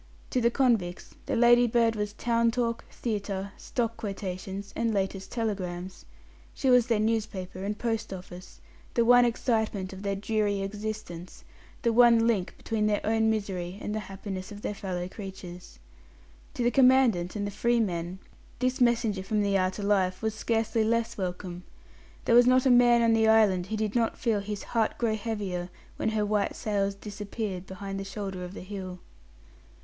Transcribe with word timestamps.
To 0.31 0.41
the 0.41 0.49
convicts 0.49 1.13
the 1.27 1.35
Ladybird 1.35 1.95
was 1.95 2.13
town 2.13 2.49
talk, 2.49 2.85
theatre, 2.89 3.51
stock 3.55 3.97
quotations, 3.97 4.73
and 4.75 4.91
latest 4.91 5.31
telegrams. 5.31 6.05
She 6.55 6.71
was 6.71 6.87
their 6.87 6.97
newspaper 6.99 7.63
and 7.63 7.77
post 7.77 8.11
office, 8.11 8.61
the 8.95 9.05
one 9.05 9.25
excitement 9.25 9.93
of 9.93 10.01
their 10.01 10.15
dreary 10.15 10.61
existence, 10.61 11.43
the 11.83 11.93
one 11.93 12.25
link 12.25 12.57
between 12.57 12.87
their 12.87 13.05
own 13.05 13.29
misery 13.29 13.77
and 13.79 13.93
the 13.93 13.99
happiness 14.09 14.51
of 14.51 14.63
their 14.63 14.73
fellow 14.73 15.07
creatures. 15.07 15.77
To 16.55 16.63
the 16.63 16.71
Commandant 16.71 17.35
and 17.35 17.45
the 17.45 17.51
"free 17.51 17.79
men" 17.79 18.17
this 18.57 18.81
messenger 18.81 19.21
from 19.21 19.43
the 19.43 19.55
outer 19.55 19.83
life 19.83 20.23
was 20.23 20.33
scarcely 20.33 20.83
less 20.83 21.15
welcome. 21.15 21.61
There 22.25 22.33
was 22.33 22.47
not 22.47 22.65
a 22.65 22.71
man 22.71 23.03
on 23.03 23.13
the 23.13 23.27
island 23.27 23.67
who 23.67 23.77
did 23.77 23.93
not 23.93 24.17
feel 24.17 24.39
his 24.39 24.63
heart 24.63 24.97
grow 24.97 25.15
heavier 25.15 25.69
when 25.97 26.09
her 26.09 26.25
white 26.25 26.55
sails 26.55 26.95
disappeared 26.95 27.67
behind 27.67 27.99
the 27.99 28.03
shoulder 28.03 28.43
of 28.43 28.55
the 28.55 28.61
hill. 28.61 28.97